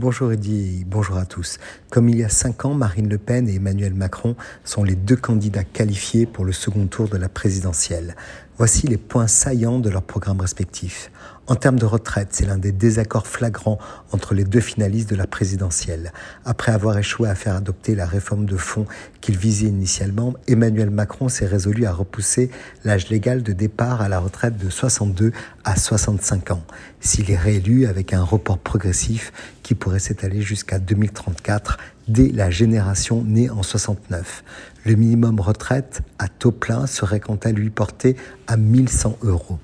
Bonjour 0.00 0.30
Eddy, 0.30 0.84
bonjour 0.86 1.16
à 1.16 1.26
tous. 1.26 1.58
Comme 1.90 2.08
il 2.08 2.18
y 2.18 2.22
a 2.22 2.28
cinq 2.28 2.64
ans, 2.64 2.72
Marine 2.72 3.08
Le 3.08 3.18
Pen 3.18 3.48
et 3.48 3.56
Emmanuel 3.56 3.94
Macron 3.94 4.36
sont 4.62 4.84
les 4.84 4.94
deux 4.94 5.16
candidats 5.16 5.64
qualifiés 5.64 6.24
pour 6.24 6.44
le 6.44 6.52
second 6.52 6.86
tour 6.86 7.08
de 7.08 7.16
la 7.16 7.28
présidentielle. 7.28 8.14
Voici 8.58 8.88
les 8.88 8.96
points 8.96 9.28
saillants 9.28 9.78
de 9.78 9.88
leurs 9.88 10.02
programmes 10.02 10.40
respectifs. 10.40 11.12
En 11.46 11.54
termes 11.54 11.78
de 11.78 11.86
retraite, 11.86 12.30
c'est 12.32 12.44
l'un 12.44 12.58
des 12.58 12.72
désaccords 12.72 13.28
flagrants 13.28 13.78
entre 14.10 14.34
les 14.34 14.42
deux 14.42 14.60
finalistes 14.60 15.08
de 15.08 15.14
la 15.14 15.28
présidentielle. 15.28 16.12
Après 16.44 16.72
avoir 16.72 16.98
échoué 16.98 17.28
à 17.28 17.36
faire 17.36 17.54
adopter 17.54 17.94
la 17.94 18.04
réforme 18.04 18.46
de 18.46 18.56
fond 18.56 18.84
qu'il 19.20 19.38
visait 19.38 19.68
initialement, 19.68 20.34
Emmanuel 20.48 20.90
Macron 20.90 21.28
s'est 21.28 21.46
résolu 21.46 21.86
à 21.86 21.92
repousser 21.92 22.50
l'âge 22.84 23.08
légal 23.10 23.44
de 23.44 23.52
départ 23.52 24.00
à 24.00 24.08
la 24.08 24.18
retraite 24.18 24.58
de 24.58 24.68
62 24.68 25.30
à 25.62 25.76
65 25.76 26.50
ans. 26.50 26.64
S'il 26.98 27.30
est 27.30 27.38
réélu 27.38 27.86
avec 27.86 28.12
un 28.12 28.24
report 28.24 28.58
progressif 28.58 29.32
qui 29.62 29.76
pourrait 29.76 30.00
s'étaler 30.00 30.42
jusqu'à 30.42 30.80
2034 30.80 31.78
dès 32.08 32.28
la 32.28 32.50
génération 32.50 33.22
née 33.24 33.50
en 33.50 33.62
69. 33.62 34.42
Le 34.84 34.94
minimum 34.94 35.40
retraite 35.40 36.00
à 36.18 36.28
taux 36.28 36.52
plein 36.52 36.86
serait 36.86 37.20
quant 37.20 37.38
à 37.44 37.52
lui 37.52 37.70
porté 37.70 38.16
à 38.46 38.56
1100 38.56 39.18
euros. 39.22 39.58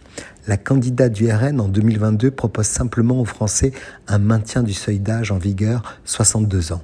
La 0.47 0.57
candidate 0.57 1.13
du 1.13 1.31
RN 1.31 1.61
en 1.61 1.69
2022 1.69 2.31
propose 2.31 2.67
simplement 2.67 3.21
aux 3.21 3.25
Français 3.25 3.73
un 4.07 4.19
maintien 4.19 4.63
du 4.63 4.75
seuil 4.75 4.99
d'âge 4.99 5.31
en 5.31 5.39
vigueur 5.39 5.99
62 6.05 6.73
ans. 6.73 6.83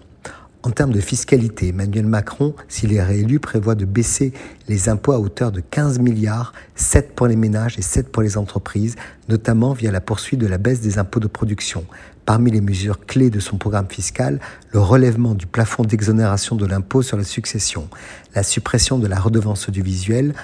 En 0.62 0.70
termes 0.72 0.92
de 0.92 1.00
fiscalité, 1.00 1.68
Emmanuel 1.68 2.04
Macron, 2.04 2.54
s'il 2.68 2.92
est 2.92 3.02
réélu, 3.02 3.40
prévoit 3.40 3.74
de 3.74 3.86
baisser 3.86 4.34
les 4.68 4.90
impôts 4.90 5.12
à 5.12 5.18
hauteur 5.18 5.52
de 5.52 5.60
15 5.60 6.00
milliards, 6.00 6.52
7 6.74 7.14
pour 7.14 7.26
les 7.26 7.36
ménages 7.36 7.78
et 7.78 7.82
7 7.82 8.12
pour 8.12 8.22
les 8.22 8.36
entreprises, 8.36 8.96
notamment 9.30 9.72
via 9.72 9.90
la 9.90 10.02
poursuite 10.02 10.38
de 10.38 10.46
la 10.46 10.58
baisse 10.58 10.82
des 10.82 10.98
impôts 10.98 11.18
de 11.18 11.28
production. 11.28 11.86
Parmi 12.26 12.50
les 12.50 12.60
mesures 12.60 13.06
clés 13.06 13.30
de 13.30 13.40
son 13.40 13.56
programme 13.56 13.88
fiscal, 13.88 14.38
le 14.72 14.80
relèvement 14.80 15.34
du 15.34 15.46
plafond 15.46 15.82
d'exonération 15.82 16.56
de 16.56 16.66
l'impôt 16.66 17.00
sur 17.00 17.16
la 17.16 17.24
succession, 17.24 17.88
la 18.34 18.42
suppression 18.42 18.98
de 18.98 19.06
la 19.06 19.18
redevance 19.18 19.66
audiovisuelle, 19.66 20.34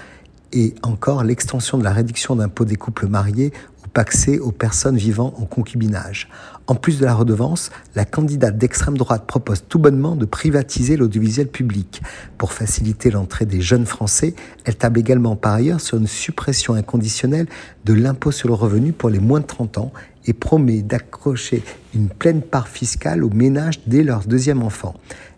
et 0.53 0.75
encore 0.83 1.25
l'extension 1.25 1.77
de 1.77 1.85
la 1.85 1.93
réduction 1.93 2.37
d'impôt 2.37 2.65
des 2.65 2.77
couples 2.77 3.09
mariés 3.09 3.53
ou 3.97 4.03
paxés 4.03 4.39
aux 4.39 4.53
personnes 4.53 4.99
vivant 4.99 5.33
en 5.39 5.47
concubinage. 5.47 6.29
En 6.67 6.75
plus 6.75 6.99
de 6.99 7.07
la 7.07 7.15
redevance, 7.15 7.71
la 7.95 8.05
candidate 8.05 8.59
d'extrême 8.59 8.99
droite 8.99 9.27
propose 9.27 9.65
tout 9.67 9.79
bonnement 9.79 10.17
de 10.17 10.27
privatiser 10.27 10.99
l'audiovisuel 10.99 11.49
public. 11.49 12.03
Pour 12.37 12.53
faciliter 12.53 13.11
l'entrée 13.11 13.47
des 13.47 13.63
jeunes 13.63 13.87
Français, 13.87 14.35
elle 14.65 14.77
table 14.77 15.01
également 15.01 15.35
par 15.35 15.55
ailleurs 15.55 15.81
sur 15.81 15.97
une 15.97 16.07
suppression 16.07 16.75
inconditionnelle 16.75 17.47
de 17.87 17.95
l'impôt 17.95 18.33
sur 18.33 18.49
le 18.49 18.55
revenu 18.55 18.93
pour 18.93 19.09
les 19.09 19.19
moins 19.21 19.41
de 19.41 19.47
30 19.47 19.79
ans 19.79 19.93
et 20.27 20.35
promet 20.35 20.83
d'accrocher 20.83 21.63
une 21.95 22.11
pleine 22.11 22.43
part 22.43 22.69
fiscale 22.69 23.25
aux 23.25 23.31
ménages 23.31 23.81
dès 23.87 24.03
leur 24.03 24.25
deuxième 24.25 24.63
enfant. 24.63 24.95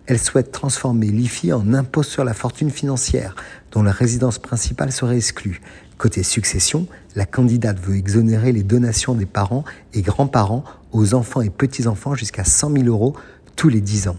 Elle 0.06 0.18
souhaite 0.18 0.50
transformer 0.50 1.08
l'IFI 1.08 1.52
en 1.52 1.74
impôt 1.74 2.02
sur 2.02 2.24
la 2.24 2.32
fortune 2.32 2.70
financière, 2.70 3.36
dont 3.70 3.82
la 3.82 3.92
résidence 3.92 4.38
principale 4.38 4.90
serait 4.90 5.18
exclue. 5.18 5.60
Côté 5.98 6.22
succession, 6.22 6.86
la 7.16 7.26
candidate 7.26 7.80
veut 7.80 7.96
exonérer 7.96 8.52
les 8.52 8.62
donations 8.62 9.14
des 9.14 9.26
parents 9.26 9.64
et 9.94 10.02
grands-parents 10.02 10.62
aux 10.92 11.14
enfants 11.14 11.40
et 11.40 11.50
petits-enfants 11.50 12.14
jusqu'à 12.14 12.44
100 12.44 12.72
000 12.72 12.84
euros 12.86 13.16
tous 13.56 13.68
les 13.68 13.80
10 13.80 14.06
ans. 14.06 14.16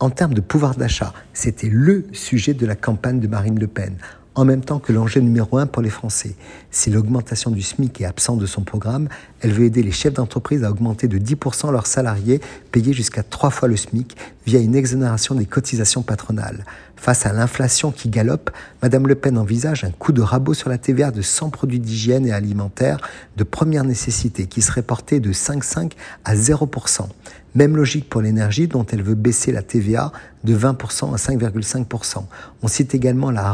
En 0.00 0.10
termes 0.10 0.34
de 0.34 0.40
pouvoir 0.40 0.74
d'achat, 0.74 1.14
c'était 1.32 1.68
le 1.68 2.06
sujet 2.10 2.54
de 2.54 2.66
la 2.66 2.74
campagne 2.74 3.20
de 3.20 3.28
Marine 3.28 3.60
Le 3.60 3.68
Pen 3.68 3.96
en 4.34 4.44
même 4.44 4.64
temps 4.64 4.78
que 4.78 4.92
l'enjeu 4.92 5.20
numéro 5.20 5.58
un 5.58 5.66
pour 5.66 5.82
les 5.82 5.90
Français. 5.90 6.34
Si 6.70 6.90
l'augmentation 6.90 7.50
du 7.50 7.62
SMIC 7.62 8.00
est 8.00 8.06
absente 8.06 8.38
de 8.38 8.46
son 8.46 8.62
programme, 8.62 9.08
elle 9.40 9.52
veut 9.52 9.64
aider 9.64 9.82
les 9.82 9.92
chefs 9.92 10.14
d'entreprise 10.14 10.64
à 10.64 10.70
augmenter 10.70 11.08
de 11.08 11.18
10% 11.18 11.70
leurs 11.70 11.86
salariés 11.86 12.40
payés 12.70 12.92
jusqu'à 12.92 13.22
trois 13.22 13.50
fois 13.50 13.68
le 13.68 13.76
SMIC 13.76 14.16
via 14.46 14.60
une 14.60 14.74
exonération 14.74 15.34
des 15.34 15.46
cotisations 15.46 16.02
patronales. 16.02 16.64
Face 16.96 17.26
à 17.26 17.32
l'inflation 17.32 17.90
qui 17.90 18.08
galope, 18.08 18.50
Madame 18.80 19.08
Le 19.08 19.16
Pen 19.16 19.36
envisage 19.36 19.82
un 19.82 19.90
coup 19.90 20.12
de 20.12 20.22
rabot 20.22 20.54
sur 20.54 20.68
la 20.68 20.78
TVA 20.78 21.10
de 21.10 21.20
100 21.20 21.50
produits 21.50 21.80
d'hygiène 21.80 22.26
et 22.26 22.32
alimentaires 22.32 22.98
de 23.36 23.42
première 23.44 23.84
nécessité 23.84 24.46
qui 24.46 24.62
serait 24.62 24.82
porté 24.82 25.18
de 25.18 25.32
5,5 25.32 25.92
à 26.24 26.36
0%. 26.36 27.08
Même 27.54 27.76
logique 27.76 28.08
pour 28.08 28.22
l'énergie 28.22 28.66
dont 28.66 28.86
elle 28.90 29.02
veut 29.02 29.14
baisser 29.14 29.52
la 29.52 29.62
TVA 29.62 30.10
de 30.44 30.56
20% 30.56 31.12
à 31.12 31.16
5,5%. 31.16 32.24
On 32.62 32.68
cite 32.68 32.94
également 32.94 33.30
la 33.30 33.52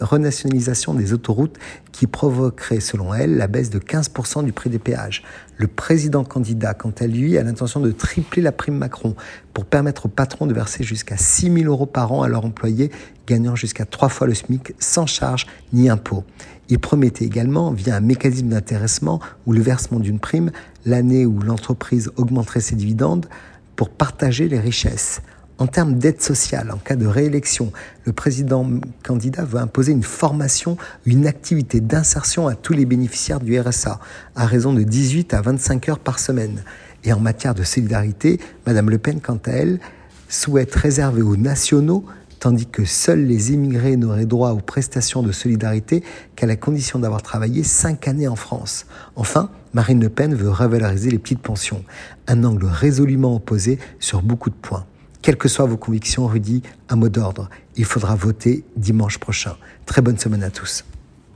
renationalisation 0.00 0.92
des 0.92 1.14
autoroutes 1.14 1.58
qui 1.92 2.06
provoquerait 2.06 2.80
selon 2.80 3.14
elle 3.14 3.38
la 3.38 3.46
baisse 3.46 3.70
de 3.70 3.78
15% 3.78 4.44
du 4.44 4.52
prix 4.52 4.68
des 4.68 4.78
péages. 4.78 5.22
Le 5.56 5.66
président 5.66 6.24
candidat, 6.24 6.74
quant 6.74 6.92
à 7.00 7.06
lui, 7.06 7.38
a 7.38 7.42
l'intention 7.42 7.80
de 7.80 7.90
tripler 7.90 8.42
la 8.42 8.52
prime 8.52 8.76
Macron 8.76 9.14
pour 9.54 9.64
permettre 9.64 10.06
aux 10.06 10.10
patrons 10.10 10.46
de 10.46 10.54
verser 10.54 10.84
jusqu'à 10.84 11.16
6 11.16 11.52
000 11.52 11.72
euros 11.72 11.86
par 11.86 12.12
an 12.12 12.22
à 12.22 12.28
leurs 12.28 12.44
employés 12.44 12.90
gagnant 13.32 13.56
jusqu'à 13.56 13.86
trois 13.86 14.10
fois 14.10 14.26
le 14.26 14.34
SMIC 14.34 14.74
sans 14.78 15.06
charge 15.06 15.46
ni 15.72 15.88
impôt. 15.88 16.22
Il 16.68 16.78
promettait 16.78 17.24
également, 17.24 17.72
via 17.72 17.96
un 17.96 18.00
mécanisme 18.00 18.48
d'intéressement 18.48 19.20
ou 19.46 19.54
le 19.54 19.62
versement 19.62 20.00
d'une 20.00 20.18
prime, 20.18 20.50
l'année 20.84 21.24
où 21.24 21.40
l'entreprise 21.40 22.10
augmenterait 22.16 22.60
ses 22.60 22.74
dividendes 22.74 23.26
pour 23.74 23.88
partager 23.88 24.48
les 24.48 24.60
richesses. 24.60 25.22
En 25.56 25.66
termes 25.66 25.94
d'aide 25.94 26.20
sociale, 26.20 26.70
en 26.72 26.76
cas 26.76 26.96
de 26.96 27.06
réélection, 27.06 27.72
le 28.04 28.12
président 28.12 28.68
candidat 29.02 29.44
veut 29.44 29.60
imposer 29.60 29.92
une 29.92 30.02
formation, 30.02 30.76
une 31.06 31.26
activité 31.26 31.80
d'insertion 31.80 32.48
à 32.48 32.54
tous 32.54 32.74
les 32.74 32.84
bénéficiaires 32.84 33.40
du 33.40 33.58
RSA, 33.58 33.98
à 34.34 34.44
raison 34.44 34.74
de 34.74 34.82
18 34.82 35.32
à 35.32 35.40
25 35.40 35.88
heures 35.88 35.98
par 35.98 36.18
semaine. 36.18 36.64
Et 37.04 37.14
en 37.14 37.20
matière 37.20 37.54
de 37.54 37.62
solidarité, 37.62 38.40
Madame 38.66 38.90
Le 38.90 38.98
Pen, 38.98 39.20
quant 39.20 39.40
à 39.46 39.52
elle, 39.52 39.80
souhaite 40.28 40.74
réserver 40.74 41.22
aux 41.22 41.36
nationaux 41.36 42.04
tandis 42.42 42.66
que 42.66 42.84
seuls 42.84 43.24
les 43.24 43.52
immigrés 43.52 43.96
n'auraient 43.96 44.26
droit 44.26 44.50
aux 44.50 44.58
prestations 44.58 45.22
de 45.22 45.30
solidarité 45.30 46.02
qu'à 46.34 46.44
la 46.44 46.56
condition 46.56 46.98
d'avoir 46.98 47.22
travaillé 47.22 47.62
cinq 47.62 48.08
années 48.08 48.26
en 48.26 48.34
France. 48.34 48.86
Enfin, 49.14 49.48
Marine 49.74 50.00
Le 50.00 50.08
Pen 50.08 50.34
veut 50.34 50.50
revaloriser 50.50 51.08
les 51.08 51.20
petites 51.20 51.38
pensions, 51.38 51.84
un 52.26 52.42
angle 52.42 52.66
résolument 52.66 53.36
opposé 53.36 53.78
sur 54.00 54.22
beaucoup 54.22 54.50
de 54.50 54.56
points. 54.56 54.86
Quelles 55.22 55.36
que 55.36 55.46
soient 55.46 55.66
vos 55.66 55.76
convictions, 55.76 56.26
Rudy, 56.26 56.64
un 56.88 56.96
mot 56.96 57.08
d'ordre, 57.08 57.48
il 57.76 57.84
faudra 57.84 58.16
voter 58.16 58.64
dimanche 58.74 59.18
prochain. 59.18 59.54
Très 59.86 60.02
bonne 60.02 60.18
semaine 60.18 60.42
à 60.42 60.50
tous. 60.50 60.84